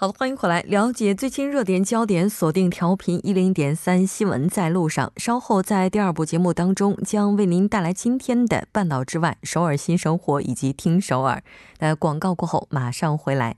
[0.00, 5.12] 好的，欢迎回来，了解最新热点焦点，锁定调频一零点三新闻在路上。
[5.18, 11.42] 稍后在第二部节目当中，将为您带来今天的半岛之外、首尔新生活以及听首尔。
[11.80, 13.56] 那广告过后马上回来，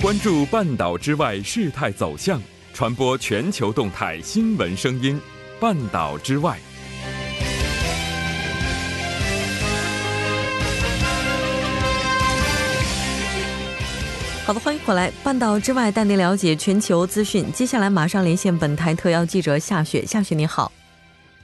[0.00, 2.40] 关注半岛之外事态走向，
[2.72, 5.20] 传播全球动态新闻声音，
[5.60, 6.58] 半岛之外。
[14.46, 15.10] 好的，欢迎回来。
[15.24, 17.50] 半岛之外，带您了解全球资讯。
[17.52, 20.04] 接下来马上连线本台特邀记者夏雪。
[20.04, 20.70] 夏雪，你好。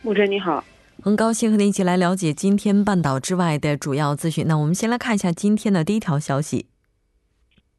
[0.03, 0.63] 木真，你好。
[1.03, 4.47] 很高兴和您一起来了解今天半岛之外的主要资讯。
[4.47, 6.67] 那我们先来看一下今天的第一条消息。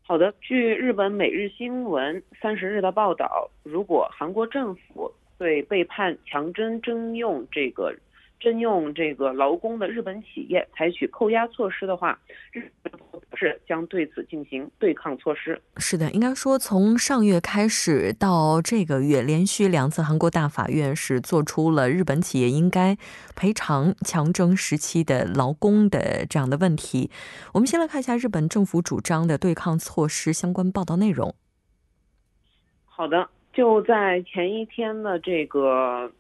[0.08, 7.94] 好的，据日本每日新闻三十日的报道，如果韩国政府对被判强征征用这个。
[8.42, 12.17] 征用这个劳工的日本企业采取扣押措施的话，
[12.52, 12.92] 日本
[13.36, 15.61] 是将对此进行对抗措施。
[15.78, 22.98] 是的，应该说从上月开始到这个月，连续两次韩国大法院是做出了日本企业应该
[23.36, 27.11] 赔偿强征时期的劳工的这样的问题。
[27.53, 31.36] 我们先来看一下日本政府主张的对抗措施相关报道内容。
[32.86, 36.11] 好的，就在前一天的这个。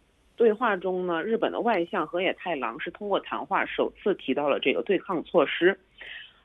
[0.41, 5.77] 对话中呢，日本的外相河野太郎是通过谈话首次提到了这个对抗措施，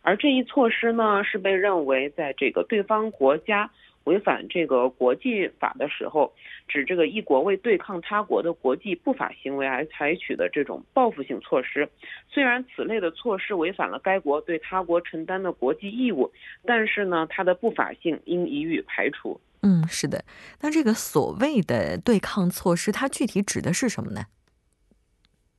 [0.03, 3.71] 而这一措施呢是被认为在这个对方国家
[4.07, 6.33] 违反这个国际法的时候，
[6.67, 11.89] 指这个一国为对抗他国的国际不法行为而采取的这种报复性措施。
[12.29, 16.33] 虽然此类的措施违反了该国对他国承担的国际义务，
[16.65, 19.41] 但是呢，它的不法性应予以排除。
[19.63, 20.25] 嗯，是的。
[20.61, 24.23] 那这个所谓的对抗措施，它具体指的是什么呢？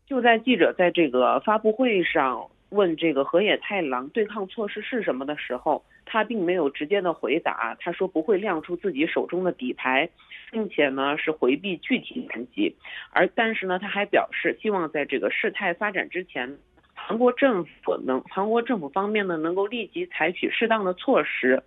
[0.06, 7.76] 就在记者在这个发布会上问这个河野太郎对抗措施是什么的时候，他并没有直接的回答。
[7.80, 10.10] 他说不会亮出自己手中的底牌，
[10.52, 12.76] 并且呢是回避具体谈及。
[13.12, 16.58] 而但是呢，他还表示希望在这个事态发展之前，
[16.94, 21.62] 韩国政府能韩国政府方面呢能够立即采取适当的措施。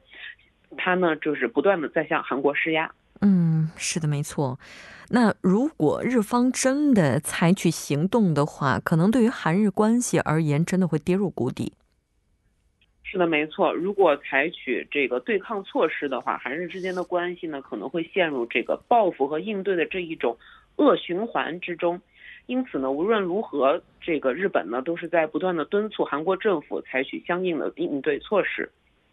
[0.76, 2.90] 他呢，就是不断的在向韩国施压。
[3.22, 4.58] 嗯，是的，没错。
[5.10, 11.72] 那如果日方真的采取行动的话，可能对于韩日关系而言，真的会跌入谷底。
[13.12, 13.72] 是的，没错。
[13.74, 20.38] 如果采取这个对抗措施的话，韩日之间的关系呢，可能会陷入这个报复和应对的这一种
[20.76, 22.00] 恶循环之中。
[22.46, 28.70] 因此呢，无论如何，这个日本呢，都是在不断的敦促韩国政府采取相应的应对措施。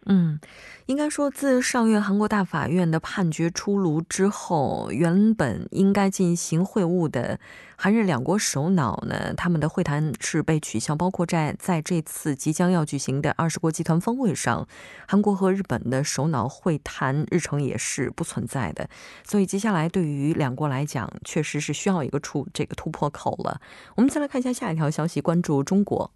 [0.09, 0.39] 嗯，
[0.85, 7.37] 应该说，自上月韩国大法院的判决出炉之后，原本应该进行会晤的
[7.75, 10.95] 韩日两国首脑呢，他们的会谈是被取消。
[10.95, 14.65] 包括在在这次即将要举行的二十国集团峰会上，
[15.05, 18.89] 韩国和日本的首脑会谈日程也是不存在的。
[19.25, 23.59] 所以，接下来对于两国来讲，确实是需要一个出这个突破口了。
[23.95, 26.09] 我们再来看一下下一条消息，关注中国。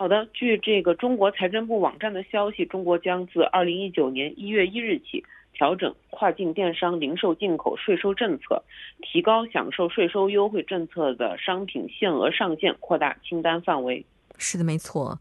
[0.00, 8.62] 好的，据这个中国财政部网站的消息，中国将自二零一九年一月一日起调整跨境电商零售进口税收政策，
[9.02, 14.06] 提高享受税收优惠政策的商品限额上限，扩大清单范围。
[14.36, 15.18] 是的，没错，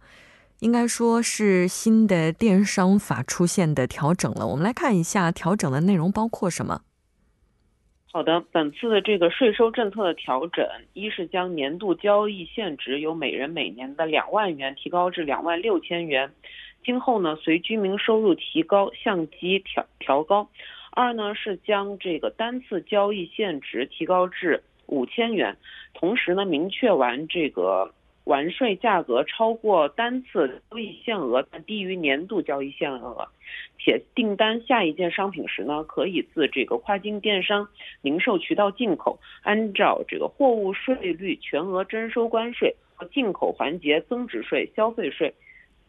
[0.60, 4.46] 应该说是新的电商法出现的调整了。
[4.46, 6.82] 我们来看一下调整的内容包括什么。
[8.10, 16.32] 好的，本次的这个税收政策的调整，一是将年度交易限值由每人每年的两万元提高至两万六千元，
[16.84, 20.48] 今后呢随居民收入提高相机调调高；
[20.92, 25.58] 二呢是将这个单次交易限值提高至五千元，
[25.94, 27.94] 同时呢明确完这个。
[28.28, 33.30] 完税价格超过单次交易限额但低于年度交易限额，
[33.80, 37.70] 且订单下一件商品时呢，可以自这个跨境电商
[38.02, 42.76] 零售渠道进口，按照这个货物税率全额征收关税
[43.14, 45.34] 进口环节增值税、消费税，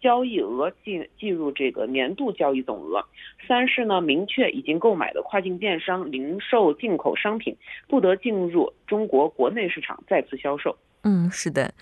[0.00, 3.04] 交易额计计入这个年度交易总额。
[3.48, 7.56] 三是呢，明确已经购买的跨境电商零售进口商品
[7.88, 10.76] 不得进入中国国内市场再次销售。
[11.02, 11.72] 嗯，是的。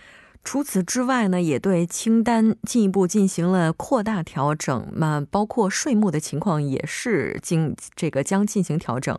[0.47, 9.19] 除此之外呢，也对清单进一步进行了扩大调整，那包括税目的情况也是经这个将进行调整。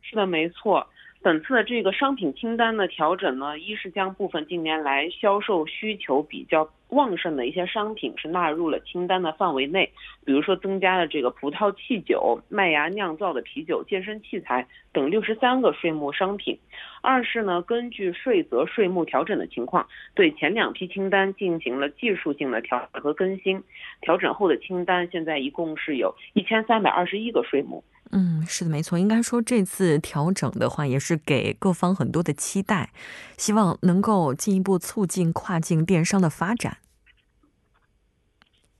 [0.00, 0.86] 是的，没错。
[1.22, 9.92] 本次的这个商品清单的调整呢，一是将部分近年来销售需求比较旺盛的一些商品是纳入了清单的范围内，
[10.24, 16.56] 比如说增加了这个葡萄汽酒、麦芽酿造的啤酒、健身器材等六十三个税目商品；
[17.02, 23.62] 二是呢，根据税则税目调整的情况，对前两批清单进行了技术性的调和更新。
[24.00, 27.84] 调整后的清单现在一共是有一千三百二十一个税目。
[28.12, 28.98] 嗯，是的，没错。
[28.98, 32.90] 应该说这次调整的话，也是给各方很多的期待，
[33.36, 36.78] 希望能够进一步促进跨境电商的发展。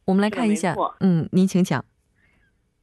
[0.07, 1.85] 我们来看一下，嗯，您请讲。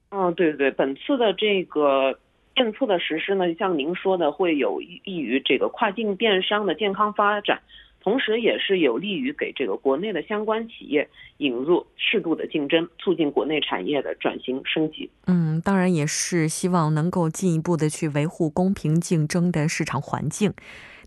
[0.09, 2.17] 嗯，对对对，本次的这个
[2.55, 7.61] 政策的实施呢，像您说的，会有益于这个跨境电商的健康发展。
[8.07, 11.05] 同时，也是有利于给这个国内的相关企业
[11.39, 15.11] 引入适度的竞争，促进国内产业的转型升级。
[15.25, 20.53] 嗯，当然也是希望能够进一步的去维护公平竞争的市场环境。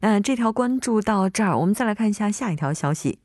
[0.03, 3.19] 那这条关注到这儿，我们再来看一下下一条消息。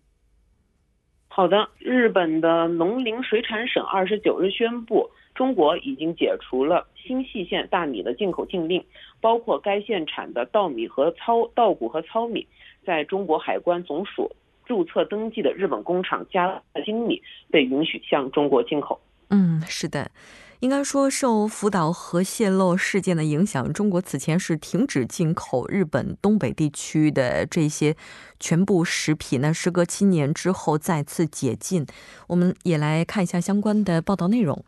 [1.27, 8.81] 好的，日本的农林水产省二十九日宣布，中国已经解除了新细县大米的进口禁令，
[9.19, 12.47] 包括该县产的稻米和糙稻谷和糙米。
[12.85, 14.31] 在中国海关总署
[14.65, 17.21] 注册登记的日本工厂加精米
[17.51, 18.99] 被允许向中国进口。
[19.29, 20.11] 嗯，是的，
[20.59, 27.95] 应该说受福岛核泄漏事件的影响，中国此前是停止进口日本东北地区的这些
[28.39, 29.41] 全部食品。
[29.41, 31.85] 那时隔七年之后再次解禁，
[32.27, 34.63] 我们也来看一下相关的报道内容。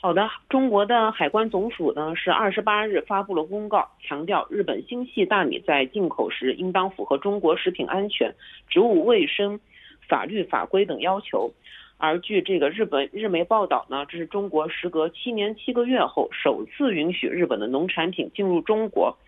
[0.00, 8.32] 好的，中国的海关总署呢是二十八日发布了公告，强调日本星系大米在进口时应当符合中国食品安全、
[8.68, 9.58] 植物卫生、
[10.08, 11.52] 法律法规等要求。
[11.96, 19.18] 而据这个日本日媒报道呢，这是中国时隔七年七个月后首次允许日本的农产品进入中国。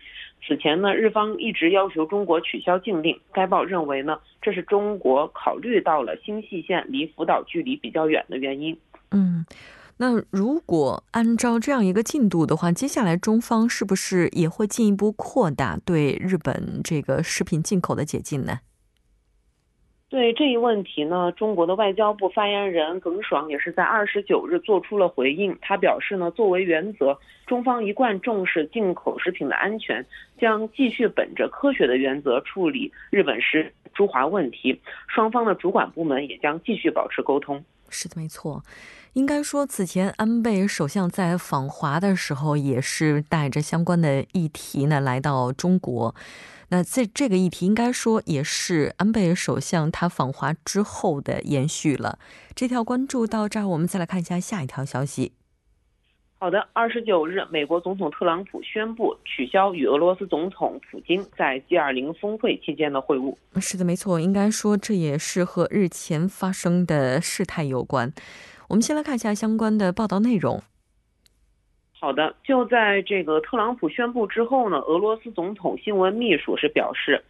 [0.47, 3.19] 此前呢，日方一直要求中国取消禁令。
[3.33, 8.77] 该报认为呢，这是中国考虑到了星系县离福岛距离比较远的原因。
[9.11, 9.45] 嗯。
[10.01, 18.61] 那如果按照这样一个进度的话，接下来中方是不是也会进一步扩大对日本这个食品进口的解禁呢？
[20.09, 25.55] 对这一问题呢，中国的外交部发言人耿爽也是在二十九日做出了回应。
[25.61, 27.15] 他表示呢，作为原则，
[27.45, 30.03] 中方一贯重视进口食品的安全，
[30.39, 34.81] 将继续本着科学的原则处理日本食猪华问题。
[35.07, 37.63] 双方的主管部门也将继续保持沟通。
[37.91, 38.63] 是的，没错。
[39.13, 46.15] 应该说，此前安倍首相在访华的时候，也是带着相关的议题呢来到中国。
[46.69, 52.17] 那这这个议题，应该说也是安倍首相他访华之后的延续了。
[52.55, 55.33] 这条关注到这儿，我们再来看一下下一条消息。
[56.41, 63.35] 好的，二十九日，美国总统特朗普宣布取消与俄罗斯总统普京在 G20 峰会期间的会晤。
[63.59, 68.11] 是的，没错，应该说这也是和日前发生的事态有关。
[68.69, 70.59] 我们先来看一下相关的报道内容。
[71.99, 77.23] 好的，就在这个特朗普宣布之后呢，俄罗斯总统新闻秘书是表示，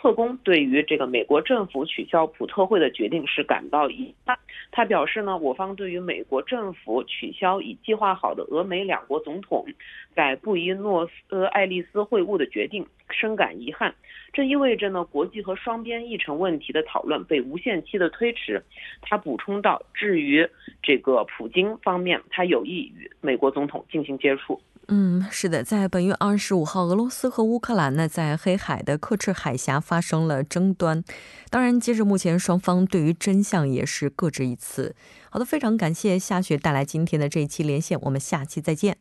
[0.00, 4.38] 特工对于这个美国政府取消普特会的决定是感到遗憾。
[4.72, 9.66] 他表示呢，我方对于美国政府取消已计划好的俄美两国总统
[10.14, 13.94] 在布宜诺斯艾利斯会晤的决定深感遗憾。
[14.32, 18.62] 这意味着呢，国际和双边议程问题的讨论被无限期的推迟。
[19.02, 20.48] 他补充道：“至于
[20.82, 24.58] 这个普京方面，他有意与美国总统进行接触。”
[24.88, 31.04] 嗯，是的，在本月二十五号，俄罗斯和乌克兰呢在黑海的克赤海峡发生了争端。
[31.48, 34.96] 当然，截至目前，双方对于真相也是各执一词。
[35.30, 38.96] 好的，非常感谢夏雪带来今天的这一期连线，我们下期再见。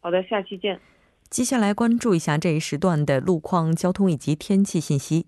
[0.00, 0.78] 好的，下期见。
[1.30, 5.26] 接下来关注一下这一时段的路况、交通以及天气信息。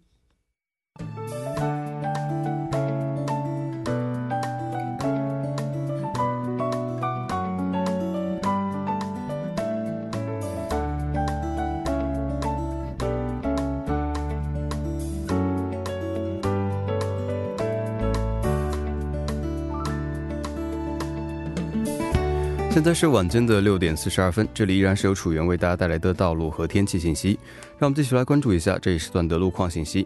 [22.75, 27.39] 现在是晚间的六点四十二分，这里依然是由楚源为大家带来的道路和天气信息。
[27.79, 30.05] 让我们继续来关注一下这一时段的路况信息。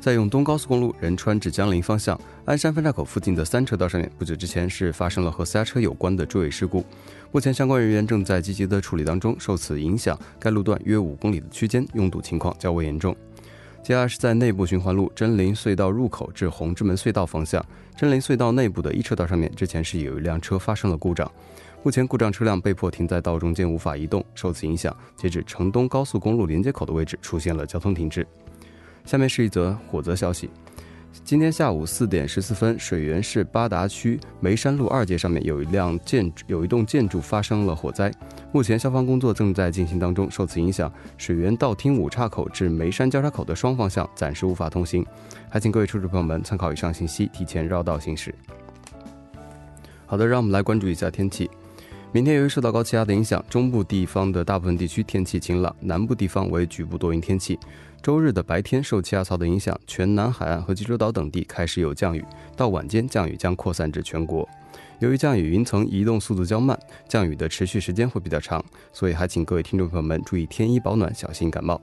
[0.00, 6.84] 在永东高速公路仁川至江陵方向鞍山分岔口附近的三车道上面，不久之前是发生了和私家车有关的追尾事故，
[7.30, 9.36] 目前相关人员正在积极的处理当中。
[9.38, 13.14] 受此影响，该路段约五公里的区间拥堵情况较为严重。
[13.84, 17.62] 接下来是在内部循环路真林隧道入口至红之门隧道方向，
[17.94, 21.30] 真林隧道内部的一车道上面，之前是有一辆车发生了故障。
[21.82, 28.26] 目前故障车辆被迫停在道中间无法移动，受此影响，截止城东高速公路连接口的位置出现了交通停滞。
[29.04, 30.48] 下面是一则火灾消息。
[31.22, 38.12] 今天下午四点十四分，水源市八达区梅山路二街上面有一辆建筑有一栋建筑发生了火灾，
[38.52, 40.28] 目前消防工作正在进行当中。
[40.30, 45.06] 受此影响，水源道厅五岔口至梅山交叉口的双方向暂时无法通行，
[45.48, 48.34] 还请各位车主朋友们参考以上信息，提前绕道行驶。
[50.06, 51.48] 好的，让我们来关注一下天气。
[52.12, 57.58] 明天由于受到高气压的影响，中部地方的大部分地区天气晴朗，南部地方为局部多云天气。
[58.04, 62.22] 周日的白天受气压槽的影响，全南海岸和济州岛等地开始有降雨，
[62.54, 64.46] 到晚间降雨将扩散至全国。
[64.98, 71.80] 由于降雨云层移动速度较慢，降雨的持续时间会比较长，所以还请各位听众朋友们注意添衣保暖，小心感冒。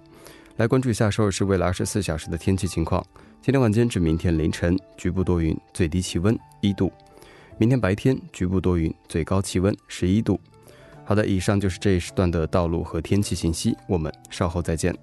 [0.57, 3.03] 来关注一下首尔市未来二十四小时的天气情况。
[3.41, 6.91] 今天晚间至明天凌晨，局部多云，最低气温一度。
[7.57, 10.39] 明天白天局部多云，最高气温十一度。
[11.03, 14.95] 好的，以上就是这一时段的道路和天气信息，我们稍后再见。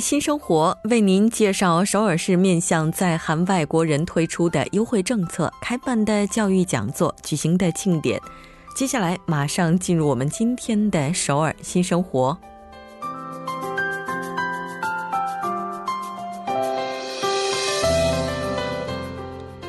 [0.00, 8.18] 新生活为您介绍首尔市面向在韩外国人推出的优惠政策、开办的教育讲座、举行的庆典。
[8.74, 12.36] 接下来，马上进入我们今天的首尔新生活。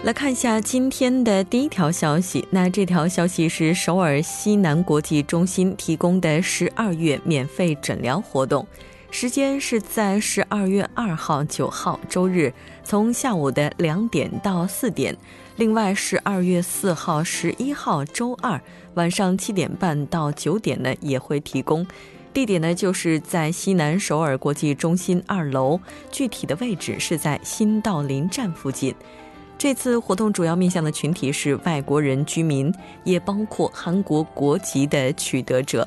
[0.03, 2.47] 来看一下今天的第一条消息。
[2.49, 8.65] 那这条消息是首尔西南国际中心提供的十二月免费诊疗活动。
[9.11, 12.51] 时间是在十二月二号、九号周日，
[12.81, 15.13] 从下午的两点到四点；
[15.57, 18.59] 另外，十二月四号、十一号周二
[18.93, 21.85] 晚上七点半到九点呢，也会提供。
[22.33, 25.77] 地点呢，就是在西南首尔国际中心二楼，
[26.09, 28.95] 具体的位置是在新道林站附近。
[29.57, 35.85] 这次活动主要面向的群体是外国人居民，也包括韩国国籍的取得者。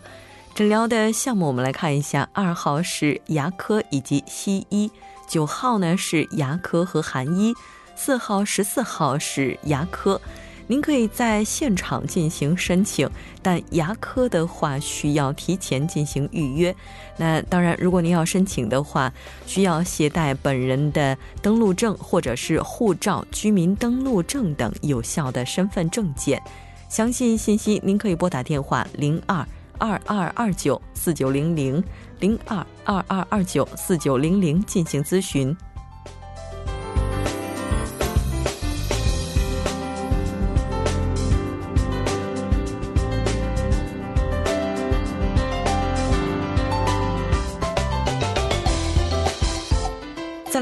[0.54, 2.28] 诊疗的项目，我们来看一下。
[2.32, 4.88] 二号是牙科以及西医，
[5.26, 7.52] 九号呢是牙科和韩医，
[7.96, 10.20] 四号、十四号是牙科。
[10.68, 13.10] 您可以在现场进行申请，
[13.42, 16.72] 但牙科的话需要提前进行预约。
[17.16, 19.12] 那当然，如果您要申请的话，
[19.46, 26.40] 需要携带本人的登录证或者是护照、居民登录证等有效的身份证件。
[26.88, 29.44] 详细信息您可以拨打电话零二。
[29.78, 31.82] 二二二九四九零零
[32.20, 35.56] 零二二二二九四九零零进行咨询。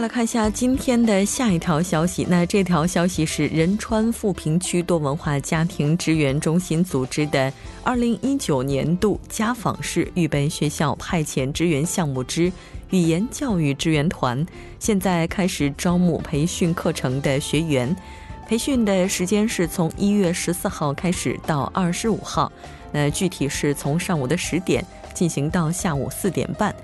[0.02, 2.26] 来看一下今天的下一条消息。
[2.28, 7.52] 那这条消息是仁川富平区多文化家庭支援中心组织的
[7.84, 12.52] 二零一九年度家访式预备学校派遣支援项目之
[12.90, 14.44] 语言教育支援团，
[14.80, 17.94] 现在开始招募培训课程的学员。
[18.48, 22.50] 培训的时间是从一月十四号开始到二十五号，
[22.90, 26.74] 那具体是从上午的十点进行到下午四点半。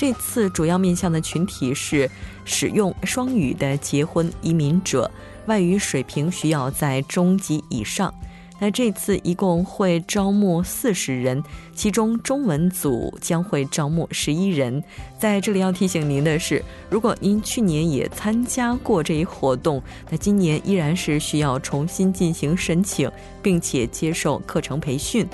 [0.00, 2.10] 这次主要面向的群体是
[2.46, 5.10] 使用双语的结婚移民者，
[5.44, 8.10] 外语水平需要在中级以上。
[8.58, 14.82] 那这次一共会招募四十人，其中中文组将会招募十一人。
[15.18, 25.28] 在这里要提醒您的是，如果您去年也参加过这一活动，那今年依然是需要重新进行申请，并且接受课程培训。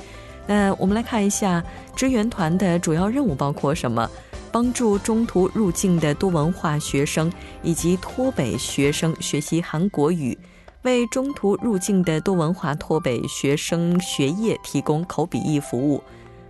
[0.47, 1.63] 那我们来看一下
[1.95, 4.09] 支援团的主要任务包括什么？
[4.53, 7.31] 帮助中途入境的多文化学生
[7.63, 10.39] 以及脱北学生学习韩国语，
[10.81, 16.03] 为中途入境的多文化脱北学生学业提供口笔译服务，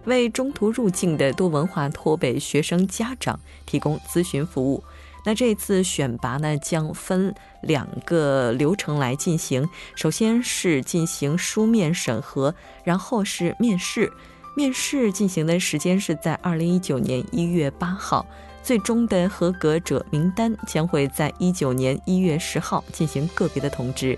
[0.04, 4.84] 为中途入境的多文化脱北学生家长提供咨询服务。
[5.26, 12.54] 那这次选拔呢，将分两个流程来进行，首先是进行书面审核，
[12.84, 14.08] 然后是面试。
[14.56, 18.24] 面试进行的时间是在二零一九年一月八号，
[18.62, 24.16] 最终的合格者名单将会在一九年一月十号进行个别的通知。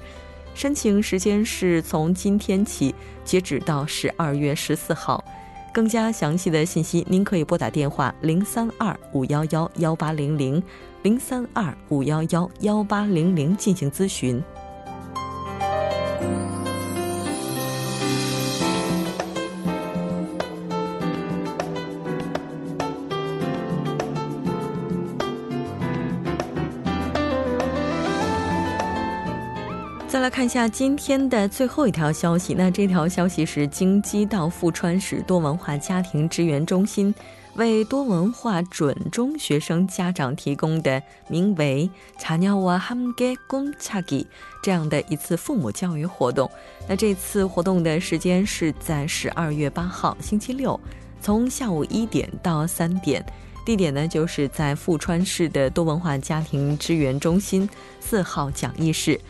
[0.54, 5.24] 申请时间是从今天起截止到十二月十四号。
[5.70, 10.60] 更加详细的信息，您可以拨打电话零三二五幺幺幺八零零
[11.08, 14.42] 零三二五幺幺幺八零零进行咨询。
[30.06, 37.14] 再来看一下今天的最后一条消息，那这条消息是京畿道富川市多文化家庭支援中心。
[37.54, 44.26] 为多文化准中学生家长提供的名为“查尿娃哈姆给贡恰吉”
[44.62, 46.48] 这样的一次父母教育活动。
[46.88, 50.78] 那这次活动的时间是在十二月八号星期六，
[51.20, 53.24] 从下午一点到三点。
[53.66, 57.68] 地点呢，就是在富川市的多文化家庭支援中心
[58.00, 59.20] 四号讲义室。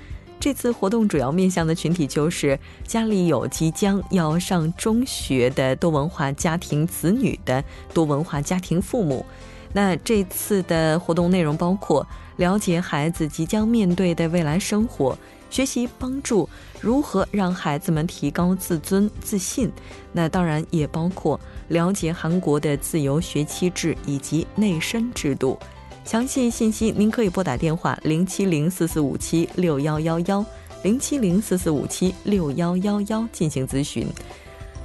[0.40, 9.24] 这次活动主要面向的群体就是家里有即将要上中学的多文化家庭子女的多文化家庭父母。
[9.72, 15.18] 那这次的活动内容包括了解孩子即将面对的未来生活。
[15.50, 16.46] 学习帮助
[16.78, 19.72] 如何让孩子们提高自尊自信，
[20.12, 25.58] 那当然也包括了解韩国的自由学期制以及内申制度。
[26.08, 30.42] 详细信息您可以拨打电话零七零四四五七六幺幺幺
[30.82, 34.06] 零七零四四五七六幺幺幺进行咨询。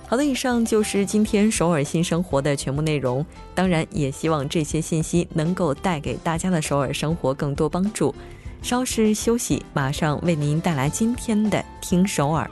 [0.06, 3.26] 好的，以上就是今天首尔新生活的全部内容。
[3.56, 8.14] 当然，也希望这些信息能够带给大家的首尔生活更多帮助。
[8.62, 12.52] 稍事休息，马上为您带来今天的《听首尔》。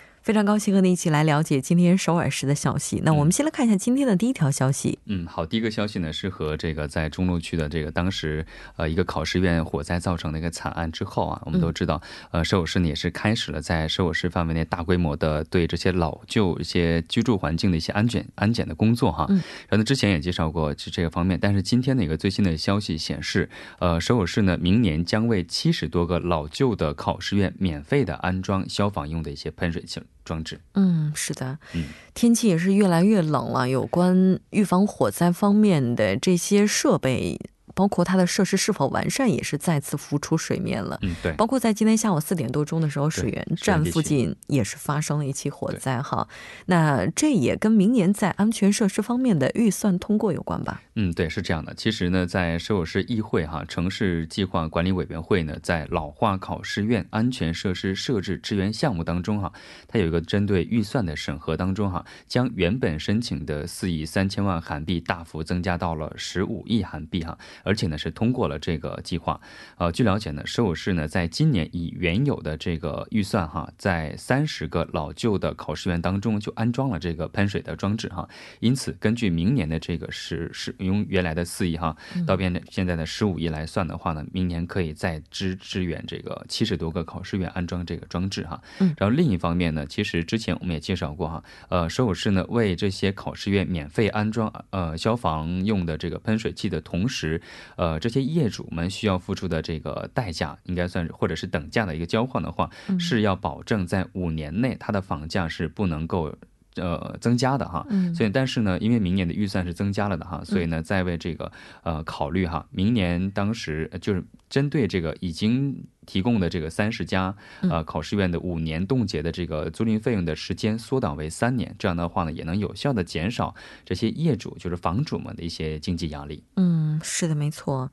[0.21, 3.01] 非常高兴和你一起来了解今天首尔市的消息。
[3.03, 4.99] 那我们先来看一下今天的第一条消息。
[5.05, 19.25] 嗯，好，第一个消息呢是和这个在中路区的这个当时呃一个考试院火灾造成的一个惨案之后啊，我们都知道，呃，首尔市呢也是开始了在首尔市范围内大规模的对这些老旧一些居住环境的一些安检安检的工作哈。
[19.29, 19.37] 嗯。
[19.69, 29.99] 然后呢，之前也介绍过这这个方面，但是今天的一个最新的消息显示，呃，首尔市呢明年将为七十多个老旧的考试院免费的安装消防用的一些喷水器。
[30.23, 37.39] 装置，嗯，是的，嗯，天气也是越来越冷了，有关预防火灾方面的这些设备。
[37.73, 40.99] 包括它的设施是否完善，也是再次浮出水面了。
[41.01, 41.33] 嗯，对。
[41.33, 46.01] 包括在今天下午四点多钟的时候，水源站附近也是发生了一起火灾。
[46.01, 46.27] 哈，
[46.65, 50.81] 那这也跟明年在安全设施方面的预算通过有关吧？
[50.95, 51.73] 嗯，对，是这样的。
[51.73, 59.51] 其实呢，在首尔市议会哈城市计划管理委员会呢，在老化考试院安全设施设置支援项目当中哈，
[59.87, 67.37] 它有一个针对预算的审核当中哈，将原本申请的四亿三千万韩币大幅增加到了十五亿韩币哈。
[67.63, 69.39] 而且呢，是通过了这个计划。
[69.77, 78.27] 呃，据了解呢，首尔市呢，在今年以原有的这个预算哈，在三十个老旧的考试院当中就安装了这个喷水的装置哈。
[78.59, 81.95] 因此，根据明年的这个是是用原来的四亿哈，
[82.25, 88.61] 到变现在的十五亿来算的话呢，明年可以再支支援这个七十多个考试院安装这个装置哈。
[88.79, 88.93] 嗯。
[88.97, 97.41] 然后另一方面呢，其实之前我们也介绍过哈，呃，首尔市呢为这些考试院免费安装呃消防用的这个喷水器的同时。
[97.75, 106.35] 呃，这些业主们需要付出的这个代价，应该算是或者是等价的一个交换的话，是要保证在五年内它的房价是不能够
[106.75, 107.85] 呃增加的哈。
[108.15, 111.51] 所以，但是呢，因为明年的预算是增加了的哈，所以呢，在为这个
[111.83, 115.85] 呃考虑哈，明年当时就是针对这个已经。
[116.07, 123.53] 提供的这个三十家呃考试院的五年冻结的这个租赁费用的时间缩短为三年，这样的话呢，也能有效的减少
[123.85, 126.43] 这些业主就是房主们的一些经济压力。
[126.55, 127.91] 嗯，是的，没错。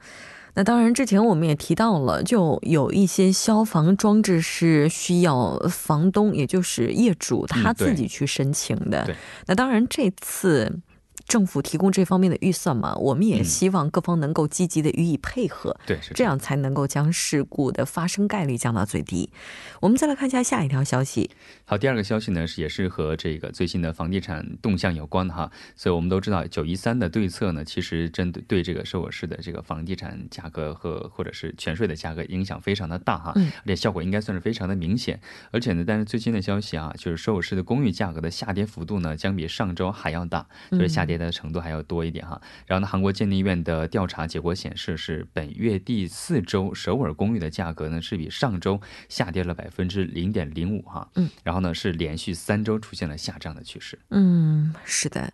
[0.54, 9.04] 那当然，之前我们也提到了，就有一些消防装置是需要房东，也就是业主他自己去申请的。
[9.04, 9.16] 对。
[9.46, 10.80] 那当然，这次。
[11.26, 19.30] 政府提供这方面的预算嘛，我们也希望各方能够积极的予以配合，对，这样才能够将事故的发生概率降到最低。
[19.82, 21.30] 我们再来看一下下一条消息。
[21.68, 25.50] 好，第二个消息呢是也是和这个最新的房地产动向有关的哈。
[25.76, 35.20] 所以我们都知道九一三的对策呢，其实针对对这个首尔市的这个房地产价格和或者是全税的价格影响非常的大哈，而且效果应该算是非常的明显。
[35.50, 41.08] 而且呢，但是最新的消息啊，就是首尔市的公寓价格的下跌幅度呢，将比上周还要大，就是下。
[41.08, 42.38] 跌的程度还要多一点哈。
[42.66, 48.78] 然后呢，韩国鉴定院的调查结果显示，是本月第四周首尔公寓的价格呢是比上周
[49.08, 51.08] 下跌了百分之零点零五哈。
[51.14, 53.98] 嗯，然后呢是连续三周出现了下降的趋势。
[54.10, 55.32] 嗯，是的。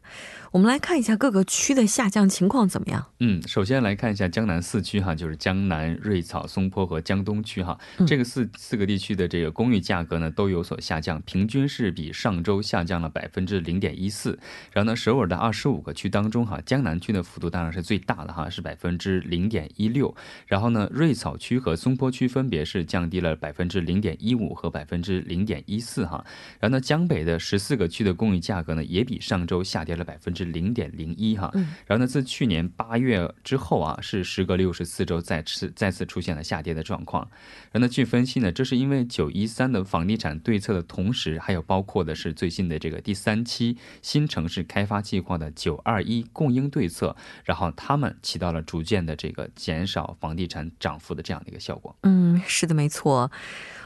[0.53, 3.05] 我们来看一下各个区的下降情况怎么样？
[3.19, 14.39] 嗯，首先来看一下江南四区哈，就是江南、瑞草、松坡和江东区哈，这个四四个地区的这个公寓价格呢都有所下降，平均是比上周下降了百分之零点一四。
[14.71, 20.15] 然后呢，首尔的二十五个区当中哈，江南区的幅度当然是最大的哈，是百分之零点一六。
[20.47, 26.14] 然后呢，瑞草区和松坡区分别是降低了百分之零点一五和百分之零点一四哈。
[26.61, 30.45] 然后呢，江北的十四个区的公寓价格呢也比上周下跌了百分之。
[30.55, 31.51] 零点零一哈，
[31.87, 37.29] 然后呢，自去年八月之后啊，是时隔六十四周再次再次出现了下跌的状况。
[37.73, 51.97] 然后呢，据分析呢，这是因为九一三的房地产对策的同时，还有包括的是最新的这个第三期新城市开发计划的九二一供应对策，然后他们起到了逐渐的这个减少房地产涨幅的这样的一个效果。
[52.03, 53.31] 嗯，是的，没错。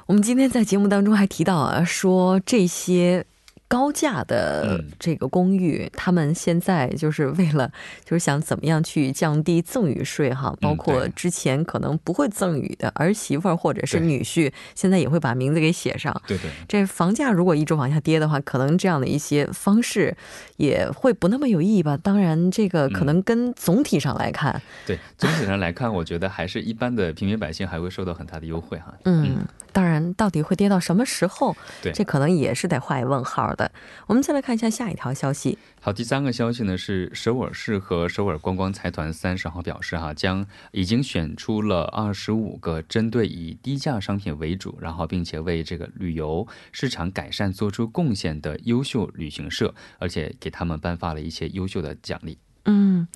[0.09, 3.27] 我们今天在节目当中还提到啊，说这些。
[3.69, 7.71] 高价的这个公寓，他们现在就是为了
[8.03, 16.19] 就是想怎么样去降低赠与税哈，包括之前可能不会赠与的儿媳妇儿或者是女婿，现在也会把名字给写上。
[16.27, 20.17] 对对，这房价如果一直往下跌的话，可能这样的一些方式
[20.57, 21.97] 也会不那么有意义吧。
[22.03, 28.95] 当然，这个可能跟总体上来看，对总体上来看，我觉得还是一般的平民百姓还会受到很大的优惠哈。
[29.05, 29.45] 嗯。
[29.71, 31.55] 当然，到底会跌到什么时候？
[31.83, 33.58] 对，这可能也是得画一问号的。
[34.07, 35.57] 我们再来看一下下一条消息。
[35.81, 52.39] 好，第三个消息呢是首尔市和首尔观光财团三十号表示，哈，将已经选出了二十五个针对以低价商品为主，然后并且为这个旅游市场改善做出贡献的优秀旅行社，而且给他们颁发了一些优秀的奖励。
[52.65, 53.07] 嗯。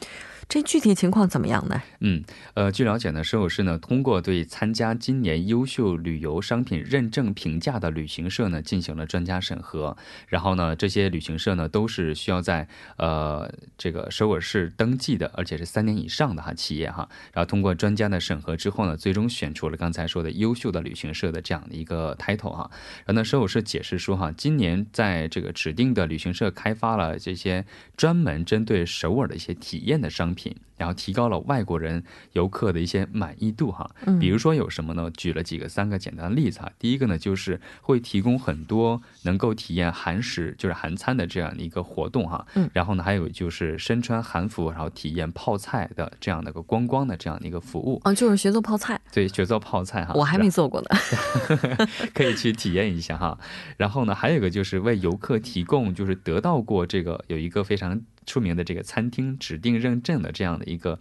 [0.53, 1.83] 这具体情况怎么样呢？
[2.01, 9.97] 嗯，呃，据了解呢，首尔市呢通过对参加今年优秀旅游商品认证评价的旅行社呢进行了专家审核，
[10.29, 22.71] 然后呢，这些旅行社呢都是需要在呃这个首尔市登记的，而且是三年以上的哈企业哈，然后通过专家的审核之后呢，最终选出了刚才说的优秀的旅行社的这样的一个 title 哈。
[23.07, 27.65] 然后呢，首尔市解释说哈，今年在这个指定的旅行社开发了这些
[27.97, 30.42] 专门针对首尔的一些体验的商品。
[30.77, 32.03] 然后提高了外国人
[32.33, 35.11] 游客的一些满意度哈，比如说有什么呢？
[35.17, 36.71] 举了几个三个简单的例子哈。
[36.79, 42.47] 第一个呢，就是会提供很多能够体验韩食，就是韩餐的这样的一个活动哈。
[42.55, 42.69] 嗯。
[42.73, 48.01] 然后呢，还有就是身穿韩服，然后体验泡菜的这样的一个观光的这样的一个服务。
[48.05, 49.01] 哦，就是学做泡菜。
[49.13, 50.15] 对，学做泡菜哈。
[50.15, 50.89] 我还没做过呢。
[52.13, 53.39] 可以去体验一下哈。
[53.77, 58.01] 然后呢，还有一个就是为游客提供，就是得到过这个有一个非常。
[58.27, 60.99] 出名的这个餐厅指定认证的这样的一个，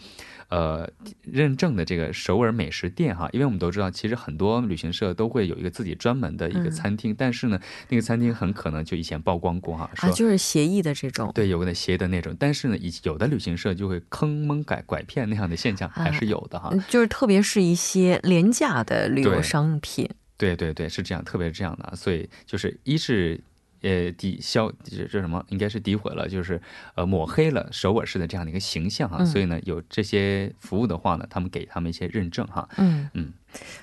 [0.50, 0.90] 呃，
[1.24, 23.40] 认证的这个首尔美食店哈，因为我们都知道，其实很多旅行社都会有一个自己专门的一个餐厅，但是呢，那个餐厅很可能就以前曝光过哈，啊，就是协议的这种，对，有个协议的那种，但是呢，以有的旅行社就会坑蒙拐拐骗那样的现象还是有的哈，就是特别是一些廉价的旅游商品，对对对，是这样，特别是这样的，所以就是一是。
[23.82, 25.44] 呃，抵消这这什么？
[25.50, 26.62] 应该是诋毁了，就是
[26.96, 29.26] 呃抹黑了首尔市的这样的一个形象哈。
[29.26, 32.68] 所以呢，有这些服务的话呢，他们给他们一些认证哈。
[32.78, 33.34] 嗯嗯。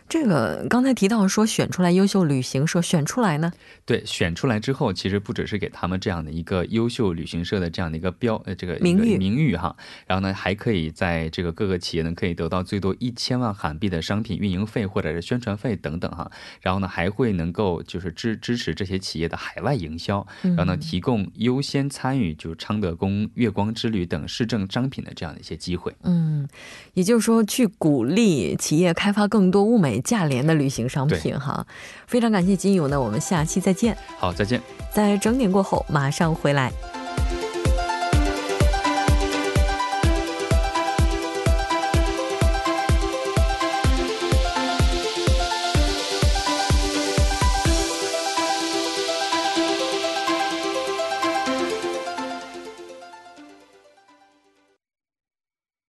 [0.09, 3.53] 这个刚才提到说选出来优秀旅行社，选出来呢？
[3.85, 9.77] 对，选出来之后，其实不只是给他们这样的一个优秀旅行社的这样的一个标呃这个名誉名誉哈，
[10.07, 16.31] 然后呢还可以在这个各个企业呢可以得到最多一千万韩币的商品运营费或者是宣传费等等哈，
[16.63, 25.95] 然后呢还会能够就是支支持这些企业的海外营销，然后呢提供优先参与就是昌德宫月光之旅等市政商品的这样的一些机会。
[26.05, 26.49] 嗯，
[26.95, 29.58] 也就是说去鼓励企业开发更多。
[29.59, 31.67] 多物美价廉的旅行商品哈，
[32.07, 33.97] 非常感谢金友呢，我们下期再见。
[34.17, 34.63] 好，再见。
[34.95, 36.73] 在整点过后马上回来。